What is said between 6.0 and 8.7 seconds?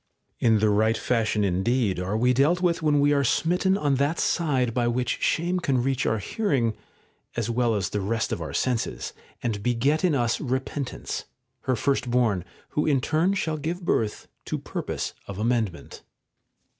our hearing as well as the rest of our